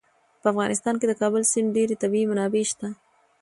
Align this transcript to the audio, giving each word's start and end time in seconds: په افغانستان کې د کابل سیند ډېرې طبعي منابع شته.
په 0.41 0.47
افغانستان 0.53 0.95
کې 0.99 1.05
د 1.07 1.13
کابل 1.21 1.41
سیند 1.51 1.69
ډېرې 1.75 1.95
طبعي 2.01 2.23
منابع 2.31 2.63
شته. 2.71 2.87